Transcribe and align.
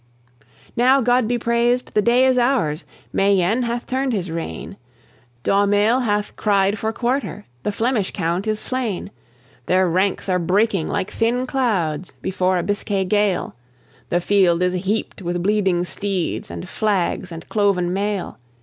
Now, 0.75 0.99
God 0.99 1.27
be 1.27 1.37
praised, 1.37 1.93
the 1.93 2.01
day 2.01 2.25
is 2.25 2.39
ours. 2.39 2.85
Mayenne 3.13 3.61
hath 3.61 3.85
turned 3.85 4.13
his 4.13 4.31
rein. 4.31 4.77
D'Aumale 5.43 5.99
hath 6.03 6.35
cried 6.35 6.79
for 6.79 6.91
quarter. 6.91 7.45
The 7.61 7.71
Flemish 7.71 8.09
count 8.09 8.47
is 8.47 8.59
slain. 8.59 9.11
Their 9.67 9.87
ranks 9.87 10.27
are 10.27 10.39
breaking 10.39 10.87
like 10.87 11.11
thin 11.11 11.45
clouds 11.45 12.13
before 12.19 12.57
a 12.57 12.63
Biscay 12.63 13.05
gale; 13.05 13.53
The 14.09 14.19
field 14.19 14.63
is 14.63 14.73
heaped 14.85 15.21
with 15.21 15.43
bleeding 15.43 15.85
steeds, 15.85 16.49
and 16.49 16.67
flags, 16.67 17.31
and 17.31 17.47
cloven 17.47 17.93
mail. 17.93 18.39